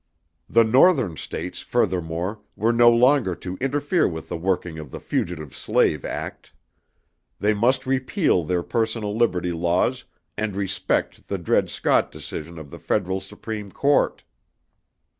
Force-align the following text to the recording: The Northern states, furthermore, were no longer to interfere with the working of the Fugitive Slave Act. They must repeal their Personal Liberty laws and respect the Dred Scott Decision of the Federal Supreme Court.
The 0.49 0.63
Northern 0.63 1.15
states, 1.15 1.59
furthermore, 1.59 2.41
were 2.55 2.73
no 2.73 2.89
longer 2.89 3.35
to 3.35 3.55
interfere 3.61 4.07
with 4.07 4.29
the 4.29 4.35
working 4.35 4.79
of 4.79 4.89
the 4.89 4.99
Fugitive 4.99 5.55
Slave 5.55 6.03
Act. 6.03 6.53
They 7.39 7.53
must 7.53 7.85
repeal 7.85 8.43
their 8.43 8.63
Personal 8.63 9.15
Liberty 9.15 9.51
laws 9.51 10.05
and 10.35 10.55
respect 10.55 11.27
the 11.27 11.37
Dred 11.37 11.69
Scott 11.69 12.11
Decision 12.11 12.57
of 12.57 12.71
the 12.71 12.79
Federal 12.79 13.19
Supreme 13.19 13.71
Court. 13.71 14.23